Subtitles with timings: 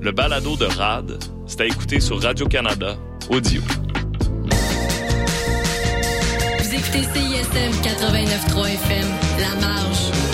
[0.00, 2.96] Le balado de RAD, c'est à écouter sur Radio-Canada
[3.30, 3.60] Audio.
[6.58, 9.08] Vous écoutez CISM 89.3 FM,
[9.40, 10.27] La Marge.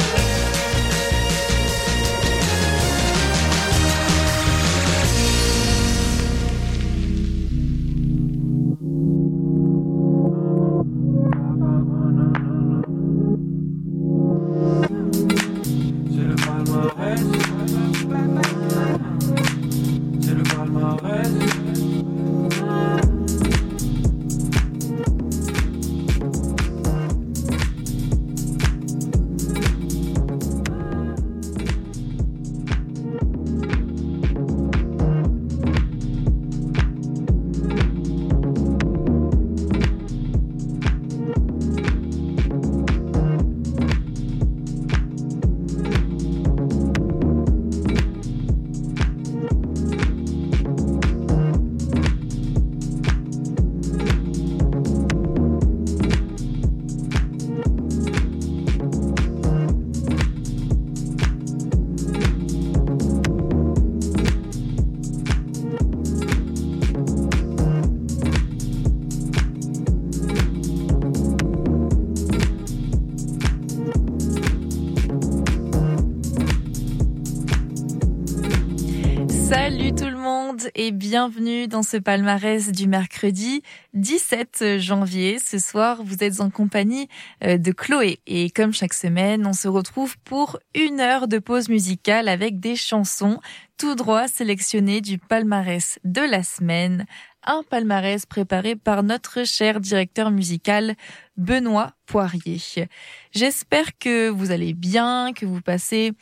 [80.74, 83.62] Et bienvenue dans ce palmarès du mercredi
[83.94, 85.38] 17 janvier.
[85.38, 87.08] Ce soir, vous êtes en compagnie
[87.44, 91.68] euh, de Chloé et comme chaque semaine, on se retrouve pour une heure de pause
[91.68, 93.38] musicale avec des chansons
[93.78, 97.06] tout droit sélectionnées du palmarès de la semaine.
[97.46, 100.94] Un palmarès préparé par notre cher directeur musical
[101.36, 102.88] Benoît Poirier.
[103.32, 106.12] J'espère que vous allez bien, que vous passez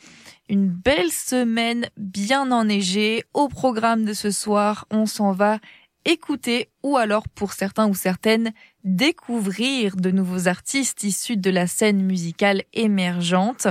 [0.49, 3.23] une belle semaine bien enneigée.
[3.33, 5.59] Au programme de ce soir, on s'en va
[6.03, 8.51] écouter ou alors pour certains ou certaines
[8.83, 13.67] découvrir de nouveaux artistes issus de la scène musicale émergente.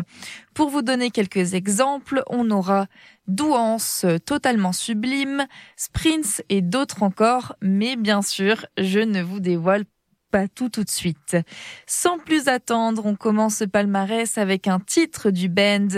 [0.54, 2.86] Pour vous donner quelques exemples, on aura
[3.28, 9.84] Douance totalement sublime, Sprints et d'autres encore, mais bien sûr, je ne vous dévoile
[10.30, 11.36] pas tout tout de suite.
[11.86, 15.88] Sans plus attendre, on commence ce palmarès avec un titre du band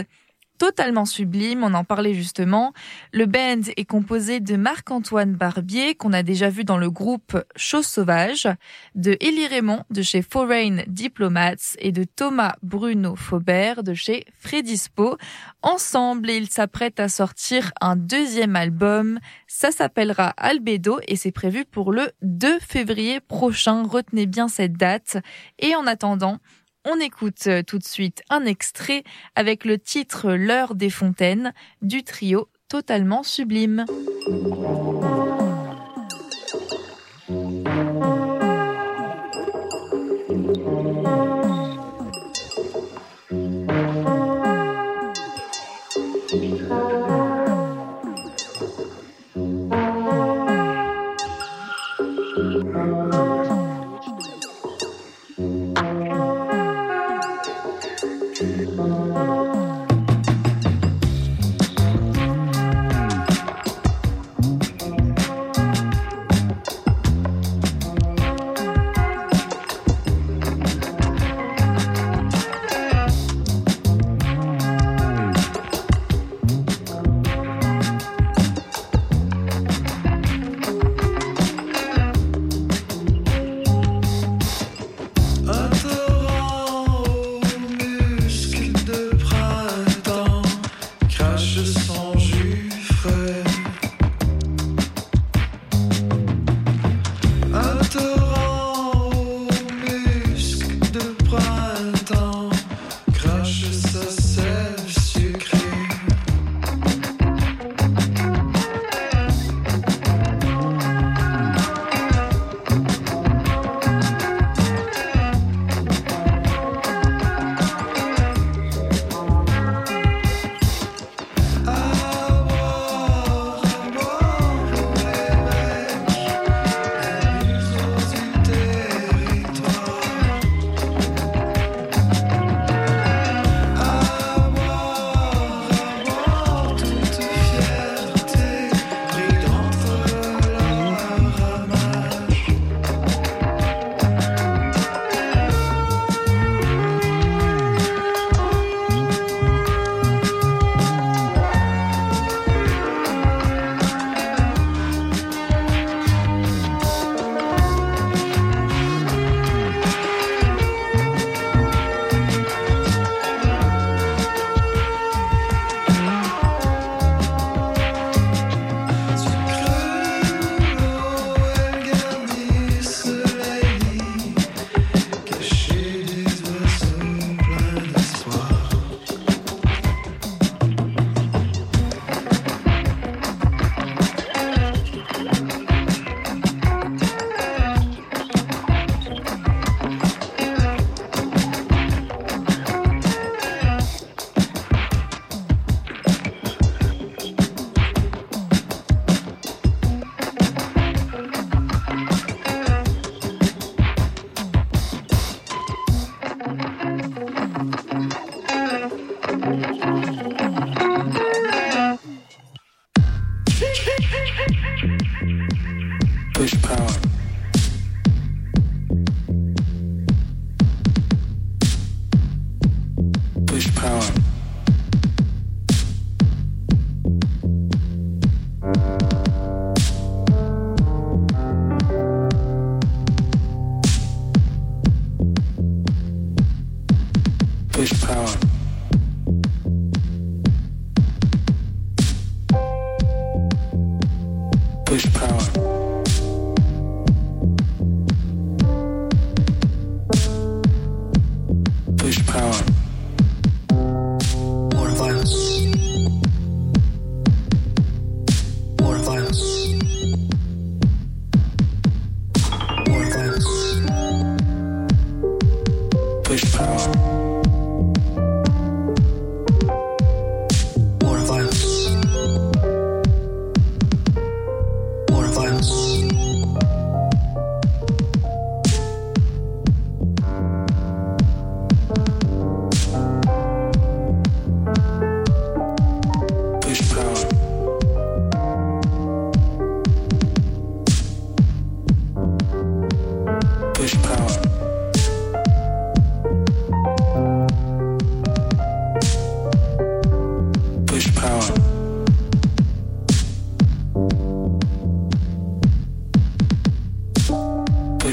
[0.59, 2.73] totalement sublime, on en parlait justement.
[3.13, 7.87] Le band est composé de Marc-Antoine Barbier, qu'on a déjà vu dans le groupe Chose
[7.87, 8.49] Sauvage,
[8.95, 15.17] de Élie Raymond de chez Foreign Diplomats et de Thomas Bruno Faubert de chez Fredispo.
[15.63, 19.19] Ensemble, ils s'apprêtent à sortir un deuxième album.
[19.47, 23.83] Ça s'appellera Albedo et c'est prévu pour le 2 février prochain.
[23.83, 25.19] Retenez bien cette date.
[25.59, 26.39] Et en attendant,
[26.85, 31.53] on écoute euh, tout de suite un extrait avec le titre L'heure des fontaines
[31.83, 33.85] du trio totalement sublime.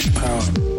[0.09, 0.70] Power.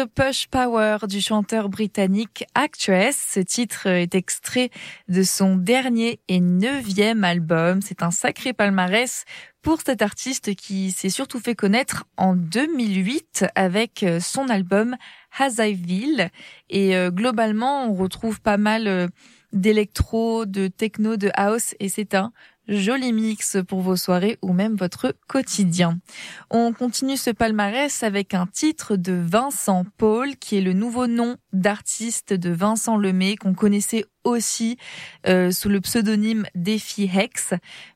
[0.00, 3.32] Titre Push Power du chanteur britannique Actress.
[3.34, 4.70] Ce titre est extrait
[5.08, 7.82] de son dernier et neuvième album.
[7.82, 9.24] C'est un sacré palmarès
[9.62, 14.96] pour cet artiste qui s'est surtout fait connaître en 2008 avec son album
[15.38, 16.30] Haziville.
[16.70, 19.08] Et euh, globalement, on retrouve pas mal euh,
[19.52, 22.32] d'électro, de techno, de house et c'est un
[22.70, 25.98] joli mix pour vos soirées ou même votre quotidien.
[26.50, 31.36] On continue ce palmarès avec un titre de Vincent Paul qui est le nouveau nom
[31.52, 34.76] d'artiste de Vincent Lemay qu'on connaissait aussi
[35.26, 37.54] euh, sous le pseudonyme Défi Hex.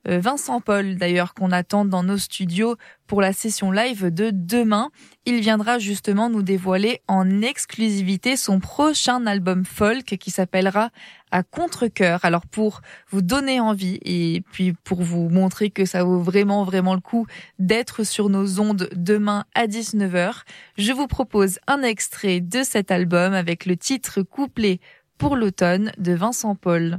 [0.08, 2.76] Euh, Vincent Paul, d'ailleurs, qu'on attend dans nos studios
[3.06, 4.90] pour la session live de demain.
[5.26, 10.90] Il viendra justement nous dévoiler en exclusivité son prochain album folk qui s'appellera
[11.34, 12.20] à contre-cœur.
[12.22, 16.94] Alors pour vous donner envie et puis pour vous montrer que ça vaut vraiment vraiment
[16.94, 17.26] le coup
[17.58, 20.42] d'être sur nos ondes demain à 19h,
[20.78, 24.78] je vous propose un extrait de cet album avec le titre couplet
[25.18, 26.98] pour l'automne de Vincent Paul.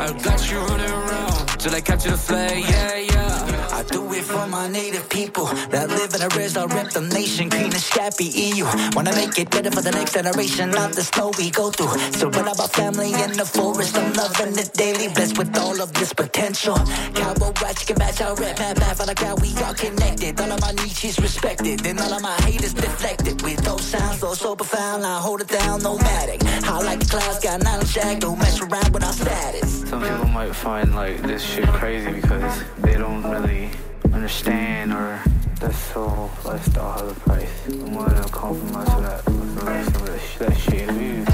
[0.00, 3.69] I got you running around till I capture the flag, yeah, yeah.
[3.90, 6.56] Do it for my native people that live in a res.
[6.56, 8.64] I rep the nation, clean and scrappy EU.
[8.94, 11.98] Wanna make it better for the next generation, not the snow we go through.
[12.12, 16.12] Surrounded by family in the forest, I'm loving it daily, blessed with all of this
[16.12, 16.76] potential.
[17.14, 20.40] Cowboy rats can match our rep, mad mad for the crowd, we all connected.
[20.40, 23.42] All of my niches respected, and all of my haters deflected.
[23.42, 26.42] With those sounds, though so profound, I hold it down, nomadic.
[26.62, 29.88] High like the clouds, got nine shack, don't mess around with our status.
[29.90, 33.70] Some people might find like this shit crazy because they don't really
[34.12, 35.22] understand or
[35.60, 37.66] That soul lifestyle has a price.
[37.68, 39.22] I'm willing to compromise for that.
[39.24, 41.28] For that, some of that, sh- that shit is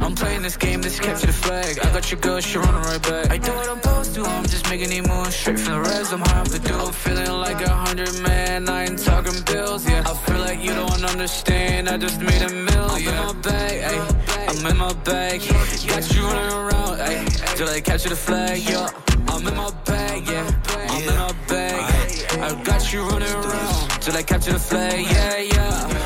[0.00, 1.78] I'm playing this game, this capture the flag.
[1.80, 3.30] I got your girl, she running right back.
[3.30, 6.12] I do what I'm supposed to, I'm just making it move straight from the res.
[6.12, 6.74] I'm high off the do.
[6.74, 10.04] I'm feeling like a hundred man, I ain't talking bills, yeah.
[10.06, 12.78] I feel like you don't understand, I just made a million.
[12.90, 14.50] I'm in my bag, ayy.
[14.50, 15.40] I'm in my bag.
[15.88, 17.56] Got you running around, ayy.
[17.56, 18.88] Till I capture the flag, yeah.
[19.28, 20.50] I'm in my bag, yeah.
[20.90, 21.43] I'm in my bag.
[22.44, 26.03] I got you running around till I capture the flag, yeah, yeah.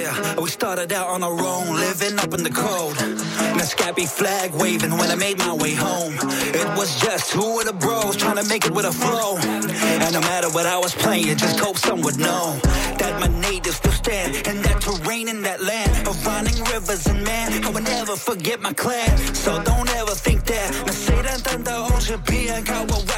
[0.00, 2.96] Yeah, we started out on our own, living up in the cold.
[3.02, 6.14] And a scabby flag waving when I made my way home.
[6.60, 9.36] It was just two of the bros trying to make it with a flow.
[9.36, 12.58] And no matter what I was playing, just hope some would know
[12.96, 17.22] that my natives still stand in that terrain in that land of running rivers and
[17.22, 19.18] man, I will never forget my clan.
[19.34, 21.90] So don't ever think that Nasira tanda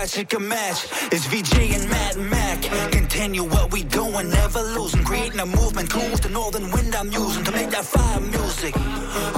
[0.02, 0.86] watch it can match.
[1.12, 2.62] It's VG and Matt Mac.
[2.90, 5.04] Continue what we doing, never losing.
[5.04, 8.74] Creating a movement, cool the northern wind I'm using to make that fire music.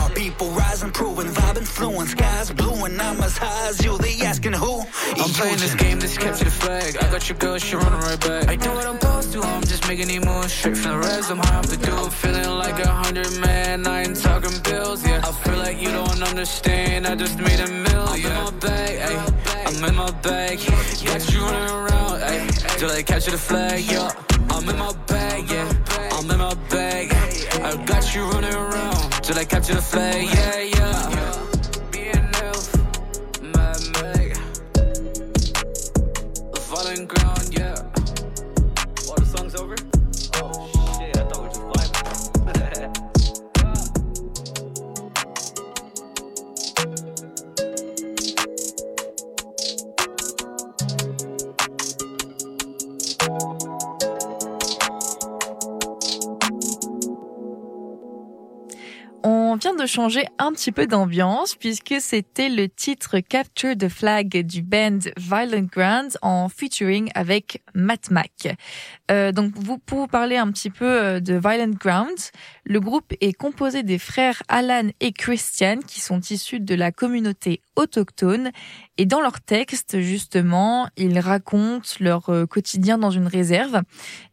[0.00, 2.11] Our people rising, proving, vibing, fluent.
[2.11, 3.97] Skies blue and I'm as high as you.
[3.99, 4.81] They asking who?
[5.23, 6.97] I'm playing this game, this capture the flag.
[7.03, 8.49] I got your girl, she running right back.
[8.49, 11.31] I do what I'm supposed to, I'm just making it move straight from the res.
[11.31, 11.93] I'm high off the do.
[11.93, 15.20] I'm feeling like a hundred man, I ain't talking bills, yeah.
[15.29, 18.29] I feel like you don't understand, I just made a mill, yeah.
[18.29, 19.20] I'm in my bag, ayy.
[19.66, 20.59] I'm in my bag.
[21.09, 22.79] Got you running around, ayy.
[22.79, 24.11] Till I capture the flag, yeah.
[24.51, 25.34] I'm in my bag,
[28.16, 31.13] Running around till I capture the flag, yeah, yeah.
[59.94, 65.68] Changer un petit peu d'ambiance puisque c'était le titre Capture the Flag du band Violent
[65.70, 68.57] Grounds en featuring avec Matt Mac.
[69.12, 72.33] Euh, donc vous pour parler un petit peu euh, de Violent Grounds,
[72.64, 77.61] le groupe est composé des frères Alan et Christian qui sont issus de la communauté
[77.76, 78.50] autochtone
[78.98, 83.83] et dans leurs textes justement ils racontent leur euh, quotidien dans une réserve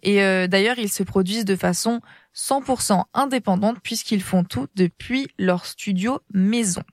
[0.03, 2.01] et euh, d'ailleurs ils se produisent de façon
[2.35, 6.83] 100% indépendante puisqu'ils font tout depuis leur studio maison.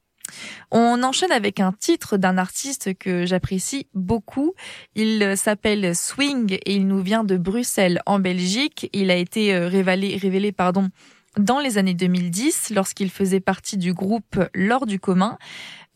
[0.71, 4.53] On enchaîne avec un titre d'un artiste que j'apprécie beaucoup.
[4.95, 8.91] Il s'appelle Swing et il nous vient de Bruxelles en Belgique.
[8.93, 10.91] Il a été euh, révélé, révélé pardon,
[11.37, 15.39] dans les années 2010 lorsqu'il faisait partie du groupe L'Or du commun.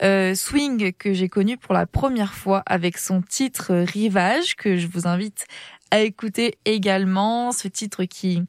[0.03, 4.87] Euh, Swing que j'ai connu pour la première fois avec son titre Rivage que je
[4.87, 5.47] vous invite
[5.91, 7.53] à écouter également.
[7.53, 8.43] Ce titre qui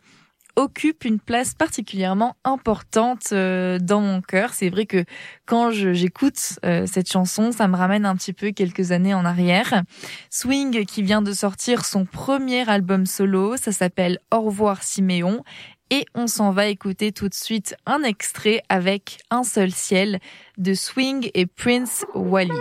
[0.55, 4.53] occupe une place particulièrement importante euh, dans mon cœur.
[4.53, 5.03] C'est vrai que
[5.45, 9.83] quand j'écoute euh, cette chanson, ça me ramène un petit peu quelques années en arrière.
[10.29, 15.43] Swing qui vient de sortir son premier album solo, ça s'appelle Au revoir Siméon.
[15.89, 20.19] Et on s'en va écouter tout de suite un extrait avec Un seul ciel
[20.57, 22.51] de Swing et Prince Wally.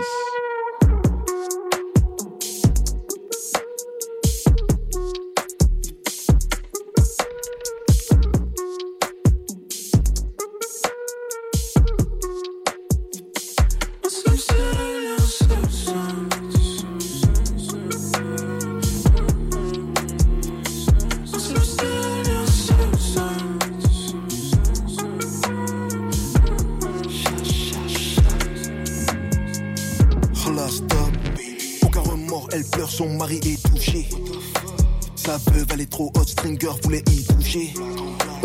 [36.71, 37.73] Voulait y toucher.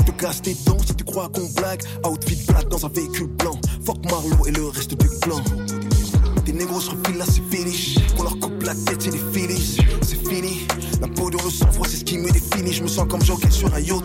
[0.04, 1.82] Te casse tes dents si tu crois qu'on blague.
[2.04, 3.58] Outfit black dans un véhicule blanc.
[3.84, 5.40] Fuck Marlowe et le reste du clan.
[6.44, 7.96] Tes négros se refilent là, c'est finish.
[8.16, 9.78] Qu'on leur coupe la tête, c'est des finis.
[10.02, 10.66] C'est fini.
[11.00, 12.72] La peau de le sang-froid, c'est ce qui me définit.
[12.72, 14.04] Je me sens comme Joker sur un yacht.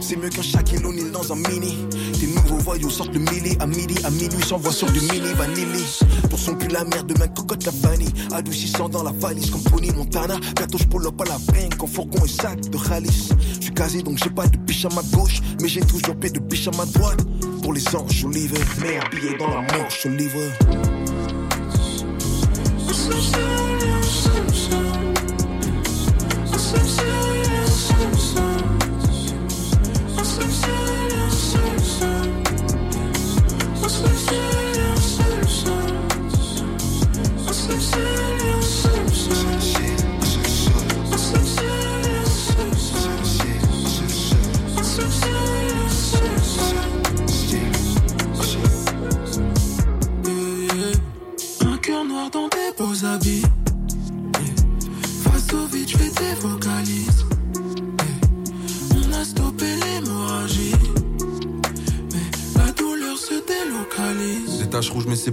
[0.00, 1.76] C'est mieux qu'un Shaquille O'Neal dans un mini.
[2.18, 3.56] Tes nouveaux voyous sortent le milli.
[3.60, 5.84] À midi, à minuit, s'envoient sur du mini vanilli.
[6.30, 8.05] Pour son cul, la merde, demain, cocotte la vanille.
[8.36, 10.36] Adoucissant dans la valise comme Pony Montana.
[10.56, 13.30] Bientôt, je pull up à la banque en fourgon et sac de Khalis.
[13.54, 15.40] Je suis casé donc j'ai pas de biche à ma gauche.
[15.62, 17.24] Mais j'ai toujours paix de biche à ma droite.
[17.62, 18.58] Pour les anges, je livre.
[18.82, 20.40] Mais un billet dans la manche, je livre.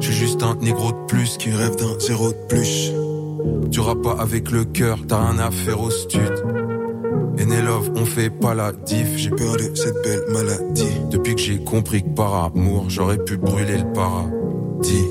[0.00, 2.92] Suis juste un négro de plus qui rêve d'un zéro de plus.
[3.70, 6.44] Tu rappes pas avec le cœur, t'as rien à faire au stud.
[7.38, 9.16] Et Love, on fait pas la diff.
[9.16, 11.00] J'ai peur de cette belle maladie.
[11.10, 15.04] Depuis que j'ai compris que par amour, j'aurais pu brûler le paradis.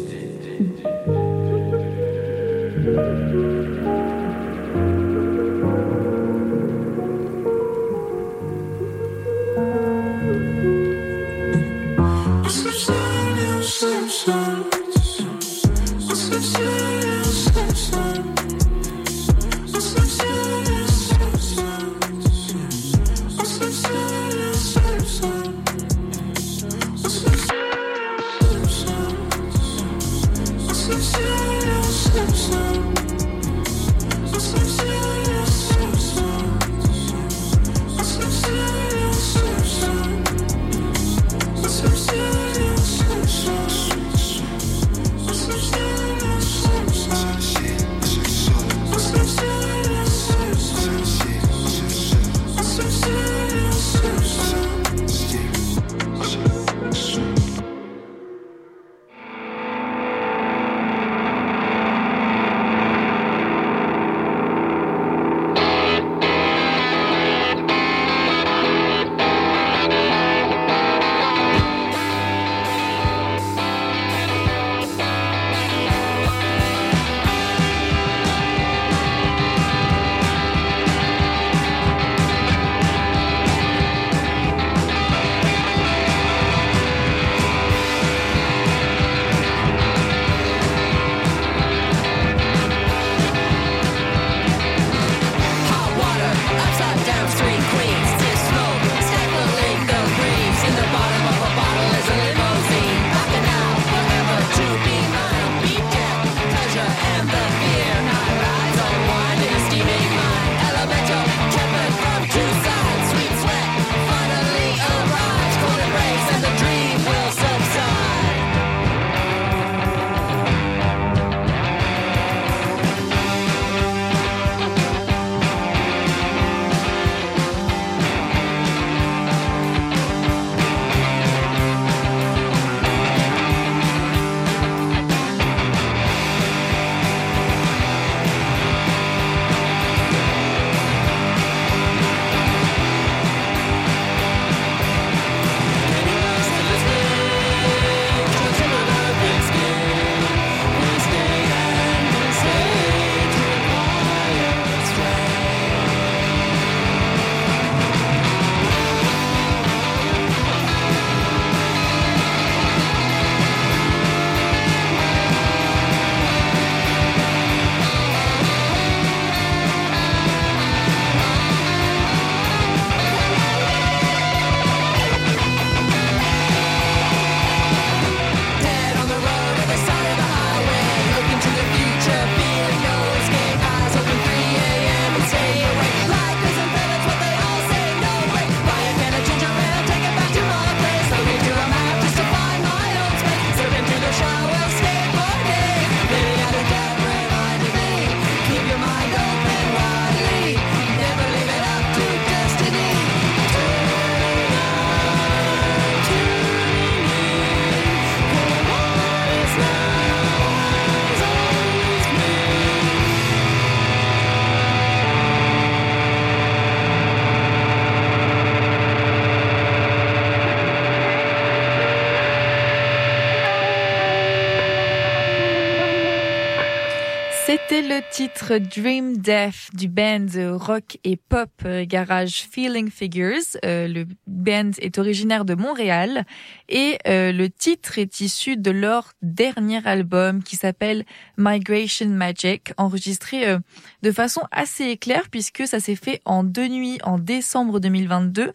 [228.11, 233.57] Titre Dream Death du band rock et pop euh, garage Feeling Figures.
[233.65, 236.25] Euh, le band est originaire de Montréal
[236.69, 241.05] et euh, le titre est issu de leur dernier album qui s'appelle
[241.37, 243.59] Migration Magic, enregistré euh,
[244.01, 248.51] de façon assez éclair puisque ça s'est fait en deux nuits en décembre 2022.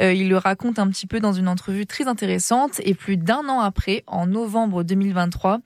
[0.00, 3.48] Euh, il le raconte un petit peu dans une entrevue très intéressante et plus d'un
[3.48, 5.60] an après, en novembre 2023,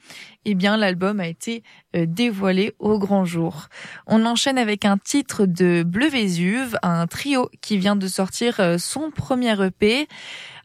[0.45, 1.63] eh bien l'album a été
[1.97, 3.69] euh, dévoilé au grand jour.
[4.07, 9.11] On enchaîne avec un titre de Bleu Vésuve, un trio qui vient de sortir son
[9.11, 10.07] premier EP.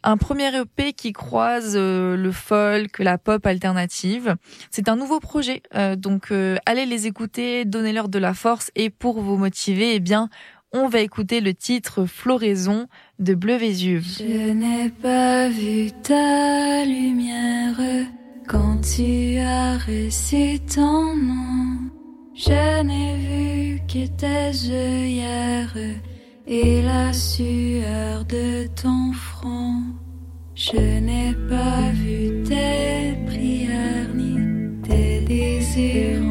[0.03, 4.35] Un premier EP qui croise euh, le folk, la pop alternative.
[4.71, 8.89] C'est un nouveau projet, euh, donc euh, allez les écouter, donnez-leur de la force et
[8.89, 10.29] pour vous motiver, eh bien,
[10.73, 12.87] on va écouter le titre Floraison
[13.19, 14.05] de Bleu Vésuve.
[14.19, 17.79] Je n'ai pas vu ta lumière
[18.47, 19.77] quand tu as.
[22.39, 23.81] Je n'ai vu
[24.17, 25.75] tes œillères
[26.45, 29.36] et la sueur de ton front.
[30.55, 34.35] Je n'ai pas vu tes prières ni
[34.87, 36.26] tes désirs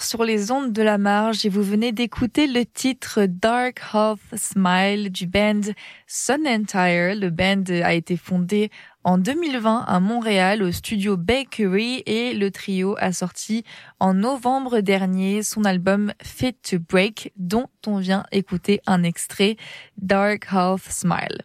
[0.00, 5.10] sur les ondes de la marge et vous venez d'écouter le titre Dark Half Smile
[5.10, 5.60] du band
[6.06, 7.16] Sun Entire.
[7.16, 8.70] Le band a été fondé
[9.04, 13.64] en 2020 à Montréal au studio Bakery et le trio a sorti
[13.98, 19.56] en novembre dernier son album Fit to Break dont on vient écouter un extrait
[19.96, 21.42] Dark Half Smile.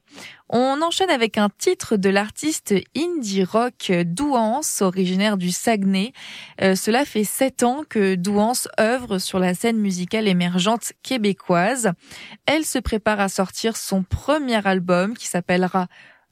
[0.50, 6.14] On enchaîne avec un titre de l'artiste indie rock Douance, originaire du Saguenay.
[6.62, 11.92] Euh, cela fait sept ans que Douance œuvre sur la scène musicale émergente québécoise.
[12.46, 15.88] Elle se prépare à sortir son premier album qui s'appellera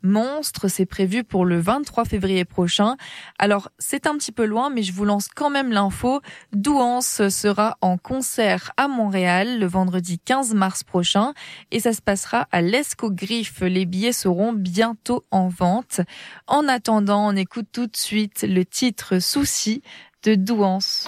[0.06, 2.96] Monstre, c'est prévu pour le 23 février prochain.
[3.39, 6.22] Alors, c'est un petit peu loin, mais je vous lance quand même l'info.
[6.54, 11.34] Douance sera en concert à Montréal le vendredi 15 mars prochain
[11.72, 13.62] et ça se passera à l'Escogriffe.
[13.62, 16.02] Les billets seront bientôt en vente.
[16.48, 19.82] En attendant, on écoute tout de suite le titre Souci
[20.24, 21.06] de Douance.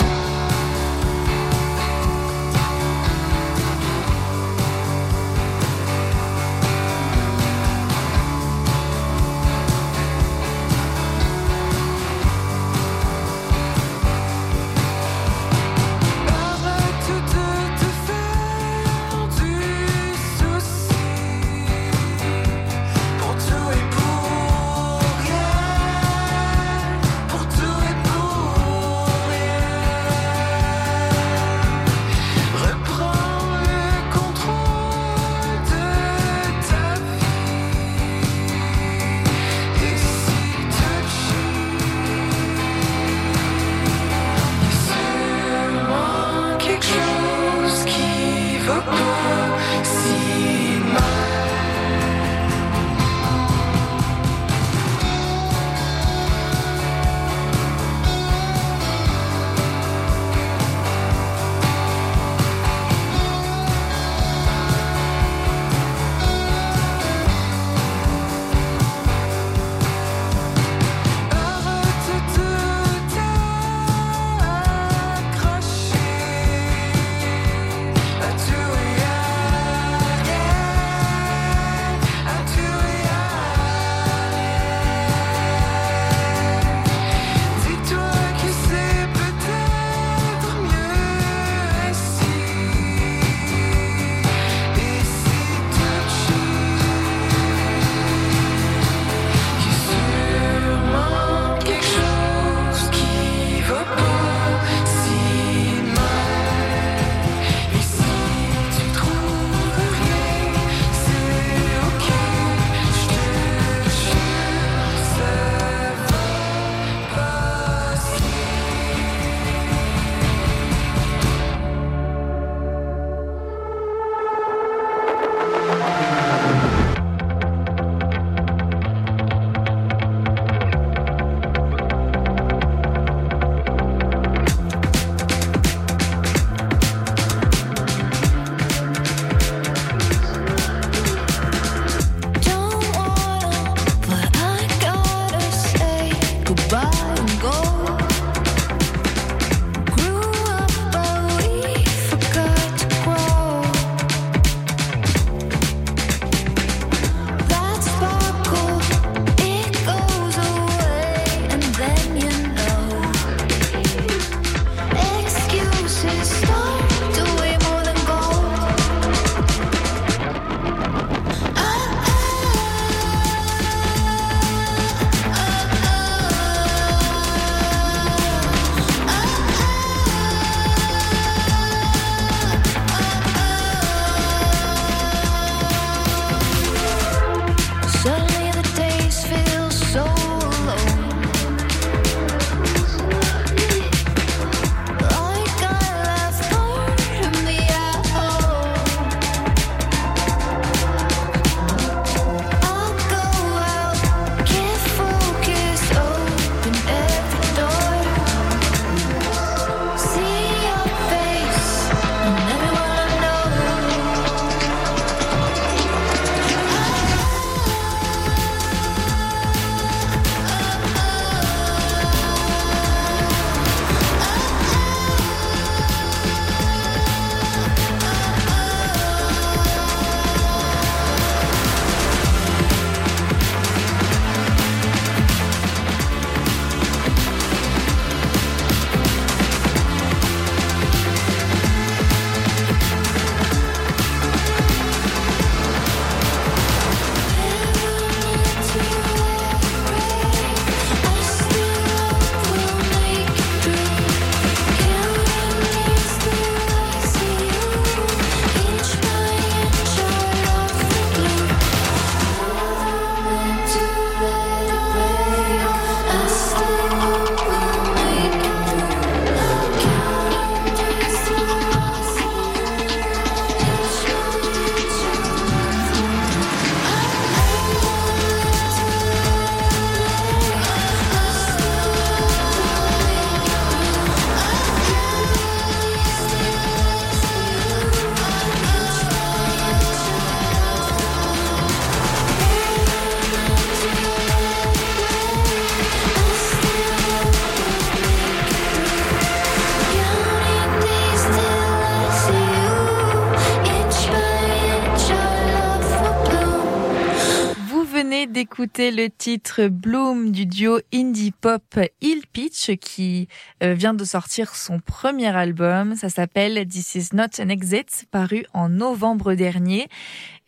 [308.97, 311.61] Le titre Bloom du duo indie pop
[312.01, 313.27] Hill Pitch qui
[313.61, 315.95] euh, vient de sortir son premier album.
[315.95, 319.87] Ça s'appelle This Is Not an Exit, paru en novembre dernier.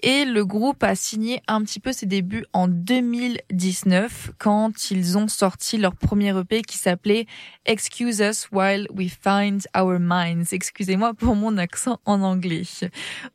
[0.02, 5.28] Et le groupe a signé un petit peu ses débuts en 2019 quand ils ont
[5.28, 7.26] sorti leur premier EP qui s'appelait
[7.66, 10.54] Excuse Us While We Find Our Minds.
[10.54, 12.64] Excusez-moi pour mon accent en anglais.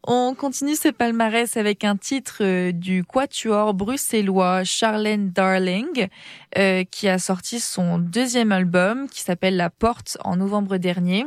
[0.07, 6.09] On continue ce palmarès avec un titre euh, du quatuor bruxellois Charlene Darling
[6.57, 11.27] euh, qui a sorti son deuxième album qui s'appelle La Porte en novembre dernier.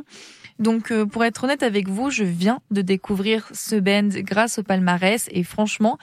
[0.60, 4.64] Donc euh, pour être honnête avec vous, je viens de découvrir ce band grâce au
[4.64, 5.98] palmarès et franchement,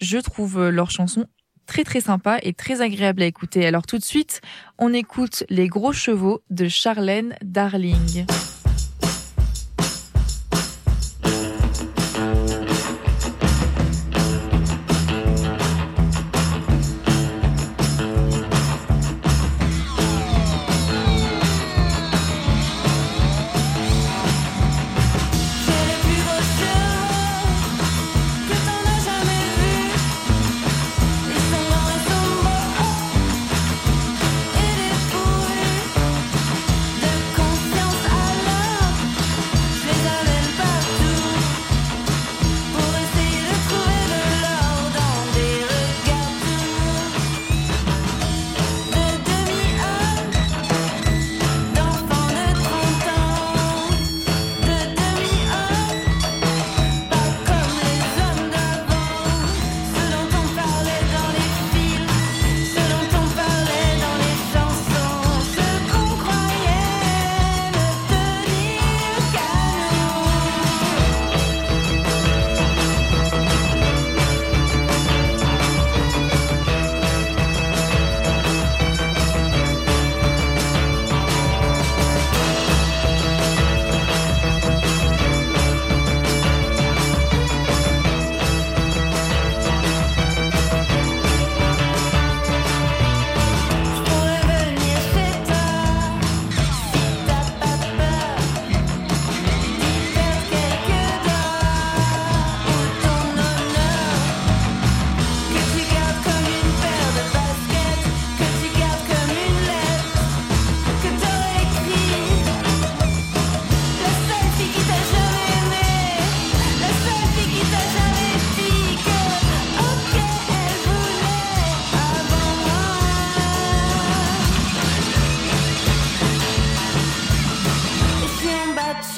[0.00, 1.26] je trouve euh, leurs chansons
[1.66, 3.66] très très sympa et très agréable à écouter.
[3.66, 4.40] Alors tout de suite,
[4.78, 8.24] on écoute Les Gros Chevaux de Charlène Darling.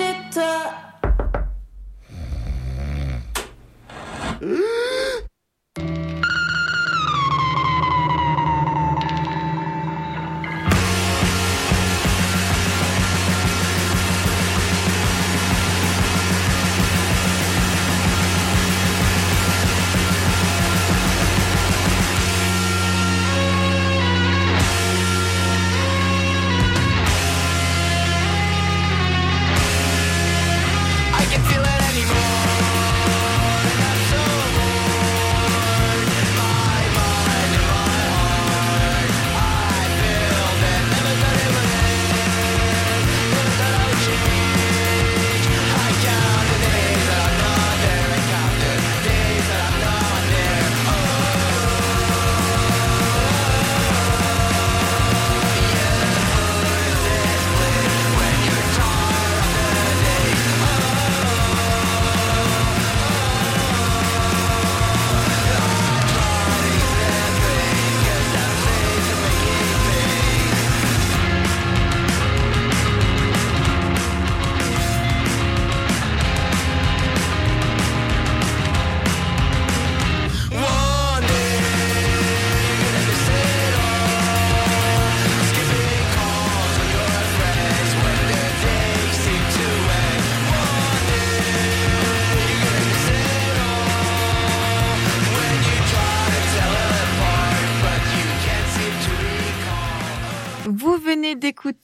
[0.00, 0.50] Venez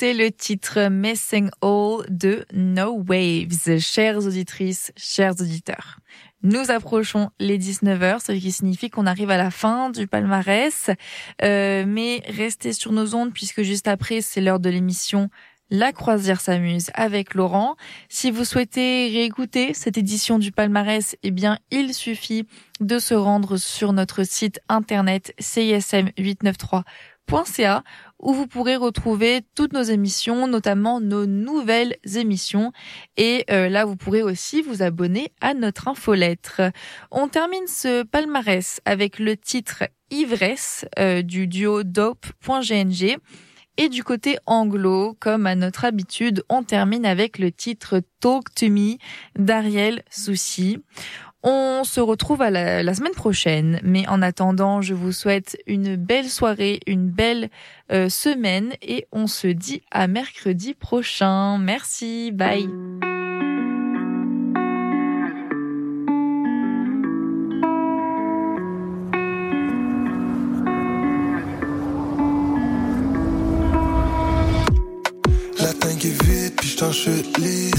[0.06, 3.80] d'écouter le titre Messing All de No Waves.
[3.80, 5.98] Chères auditrices, chers auditeurs,
[6.42, 10.90] nous approchons les 19h, ce qui signifie qu'on arrive à la fin du palmarès.
[11.42, 15.28] Euh, mais restez sur nos ondes puisque juste après, c'est l'heure de l'émission
[15.70, 17.76] La croisière s'amuse avec Laurent.
[18.08, 22.46] Si vous souhaitez réécouter cette édition du palmarès, eh bien, il suffit
[22.80, 27.82] de se rendre sur notre site internet cism893.ca
[28.20, 32.72] où vous pourrez retrouver toutes nos émissions, notamment nos nouvelles émissions.
[33.16, 36.62] Et euh, là, vous pourrez aussi vous abonner à notre infolettre.
[37.10, 43.16] On termine ce palmarès avec le titre Ivresse euh, du duo dope.gng.
[43.78, 48.70] Et du côté anglo, comme à notre habitude, on termine avec le titre Talk to
[48.70, 48.96] Me
[49.38, 50.78] d'Ariel Souci.
[51.48, 56.28] On se retrouve à la, semaine prochaine, mais en attendant, je vous souhaite une belle
[56.28, 57.50] soirée, une belle
[57.92, 61.58] euh, semaine et on se dit à mercredi prochain.
[61.58, 62.68] Merci, bye.
[76.28, 77.24] Est j't'enchevêle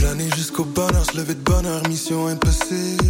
[0.02, 3.04] L'année jusqu'au bonheur, se lever de bonheur, mission impossible.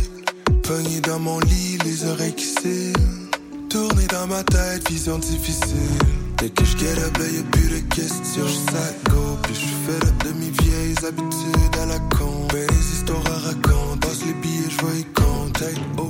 [0.63, 2.93] Pogné dans mon lit, les oreilles qui cillent.
[3.69, 5.97] Tourner dans ma tête, vision difficile.
[6.37, 9.37] Dès que je get up, y'a plus de questions, je go.
[9.43, 12.47] Puis je fais up de mes vieilles habitudes à la con.
[12.53, 15.79] Ben les histoires à raconter, passe les billets, je vois y contact.
[15.95, 16.09] Bon,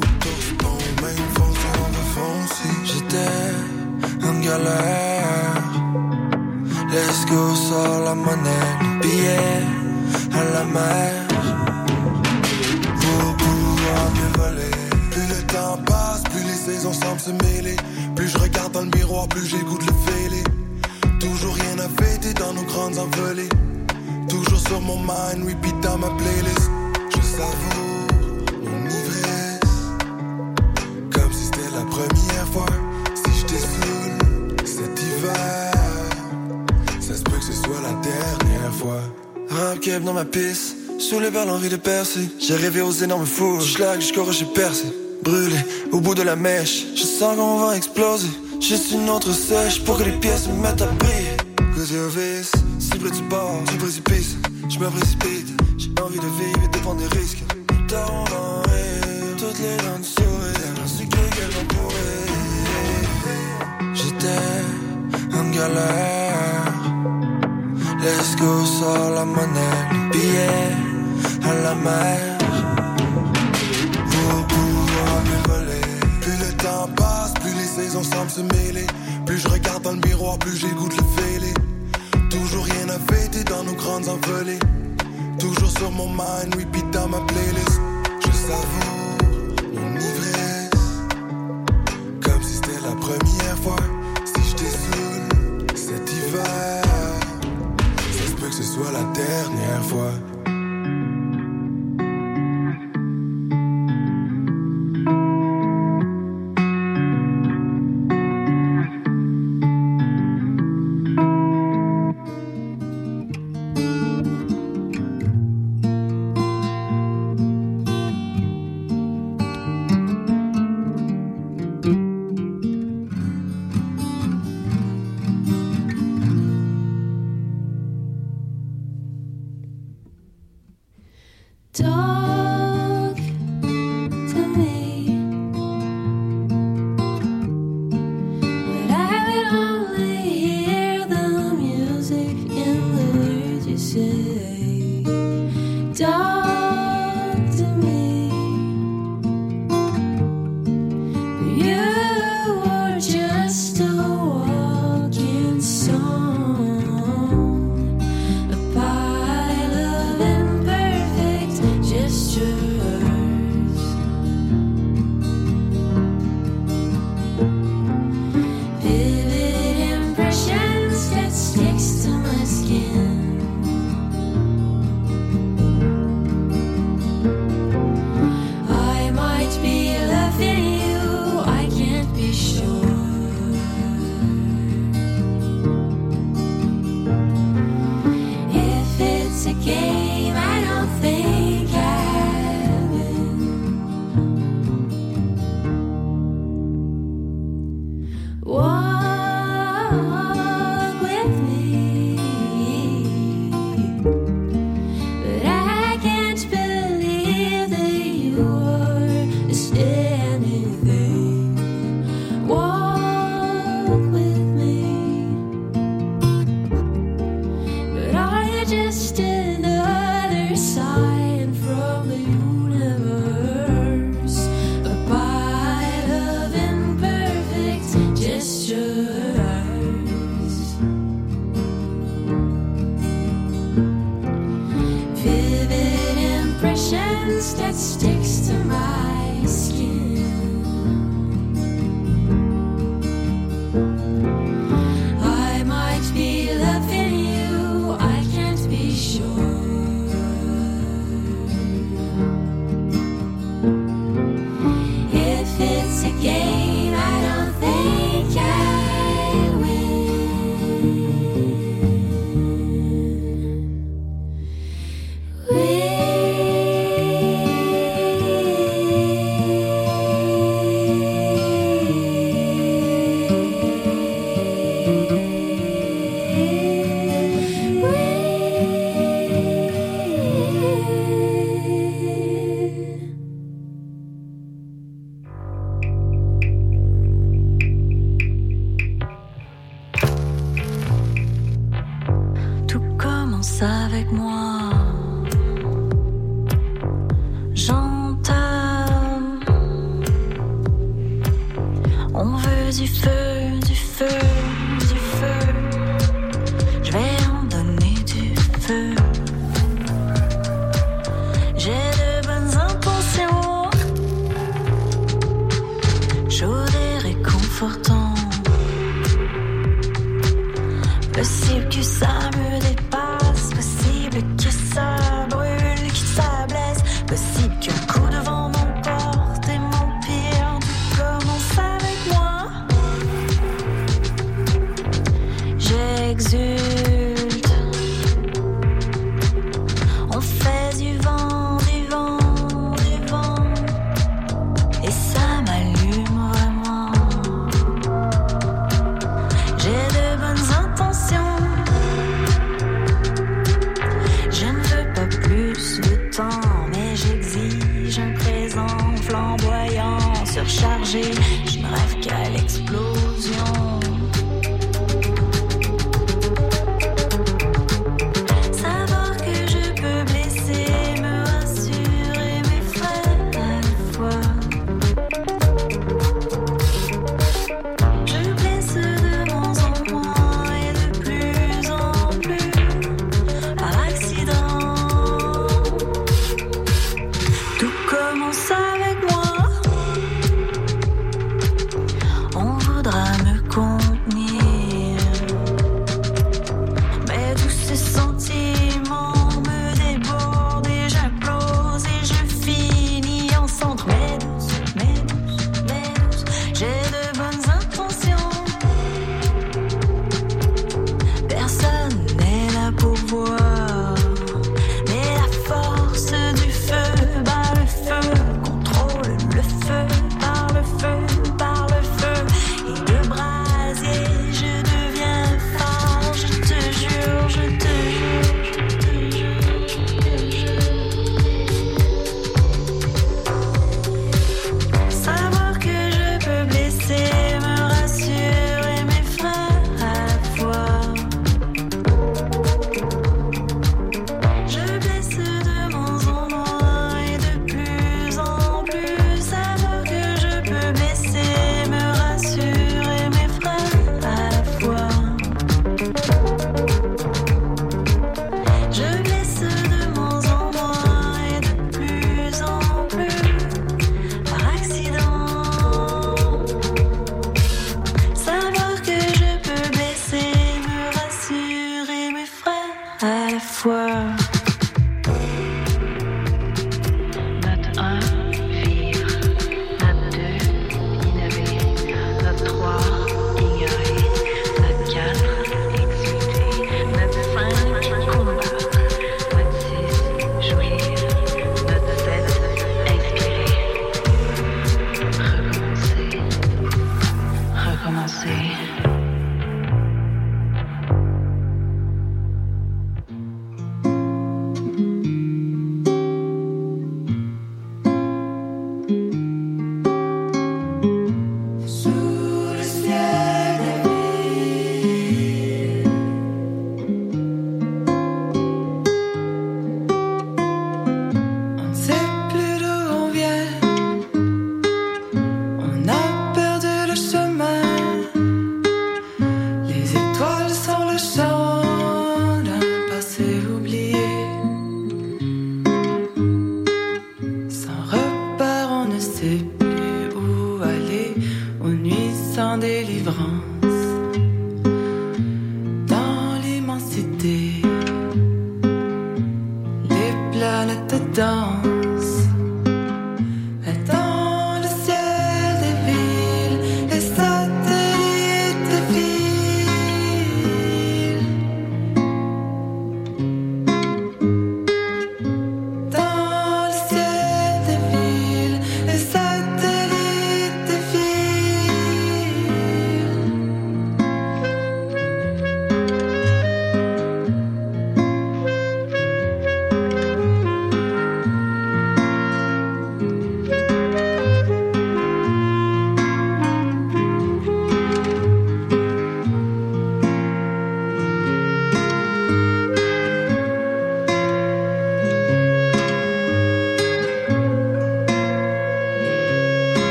[1.01, 2.73] même foncer, on va foncer.
[2.83, 5.37] J'étais en galère.
[6.91, 9.63] Let's go, sors la monnaie, billet
[10.33, 11.26] à la mer.
[16.31, 17.75] Plus les saisons semblent se mêler.
[18.15, 20.43] Plus je regarde dans le miroir, plus j'ai le fêler.
[21.19, 23.49] Toujours rien à fêter dans nos grandes envolées.
[24.29, 26.69] Toujours sur mon mind, repeat dans ma playlist.
[27.09, 28.07] Je savoure
[28.63, 29.59] mon ivresse.
[31.11, 32.65] Comme si c'était la première fois.
[33.15, 35.71] Si je t'ai saoul cet hiver.
[36.99, 39.01] Ça se peut que ce soit la dernière fois.
[39.81, 42.29] Keb dans ma piste, saoulé par l'envie de percer.
[42.39, 45.06] J'ai rêvé aux énormes fous, schlag jusqu'au j'ai percé.
[45.23, 45.57] Brûlé
[45.91, 48.29] au bout de la mèche, je sens qu'on va exploser.
[48.59, 51.37] Juste une autre sèche pour que les pièces me mettent à briller.
[51.89, 52.51] You're vice,
[52.89, 54.35] près du bord, du précipice,
[54.67, 55.47] je me précipite.
[55.77, 57.43] J'ai envie de vivre et de prendre des risques.
[57.87, 60.83] Tard on va rire, toutes les dents de sourire.
[60.83, 61.15] Ainsi que
[61.75, 62.27] pourrir.
[63.93, 66.73] J'étais en galère.
[68.01, 70.75] Let's go, sors la monnaie, billet
[71.43, 72.36] à la mer.
[77.77, 78.87] Saisons semblent se mêler.
[79.25, 81.53] Plus je regarde dans le miroir, plus j'ai le fêler.
[82.31, 84.59] Toujours rien à fêter dans nos grandes envolées.
[85.39, 87.79] Toujours sur mon mind, repeat dans ma playlist.
[88.25, 89.17] Je savoure
[89.75, 90.87] mon ivresse.
[92.25, 93.83] Comme si c'était la première fois.
[94.25, 94.71] Si je t'ai
[95.75, 96.83] cet hiver.
[98.17, 100.13] Ça se peut que ce soit la dernière fois.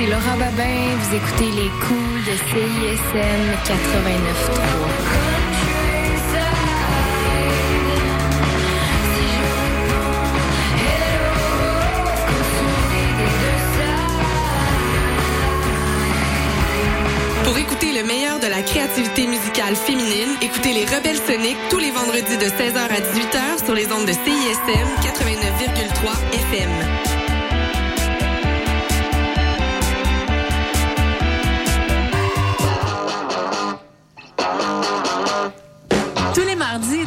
[0.00, 0.96] C'est Laura Babin.
[0.98, 3.74] Vous écoutez les cools de CISM 89.3.
[17.44, 21.90] Pour écouter le meilleur de la créativité musicale féminine, écoutez les Rebelles Soniques tous les
[21.90, 27.19] vendredis de 16h à 18h sur les ondes de CISM 89,3 FM.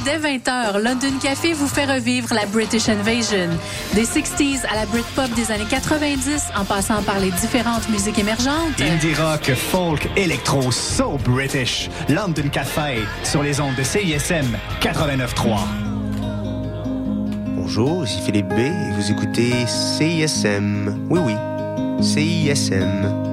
[0.04, 3.50] Dès 20h, London Café vous fait revivre la British Invasion.
[3.94, 8.80] Des 60s à la Britpop des années 90, en passant par les différentes musiques émergentes.
[8.80, 11.90] Indie rock, folk, électro, so British.
[12.10, 15.58] London Café sur les ondes de CISM 89.3.
[17.56, 21.08] Bonjour, ici Philippe B et vous écoutez CISM.
[21.10, 23.33] Oui, oui, CISM.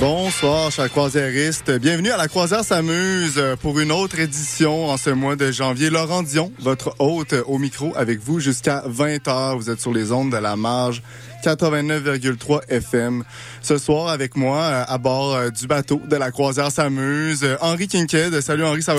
[0.00, 1.70] Bonsoir, chers croisiéristes.
[1.72, 5.90] Bienvenue à la Croisière s'amuse pour une autre édition en ce mois de janvier.
[5.90, 9.58] Laurent Dion, votre hôte au micro avec vous jusqu'à 20h.
[9.58, 11.02] Vous êtes sur les ondes de la marge
[11.42, 13.24] 89,3 FM.
[13.62, 17.44] Ce soir avec moi euh, à bord euh, du bateau de la Croisière s'amuse.
[17.44, 18.40] Euh, Henri Kinked.
[18.40, 18.98] Salut Henri, ça va